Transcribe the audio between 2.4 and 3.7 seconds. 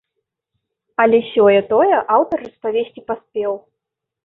распавесці паспеў.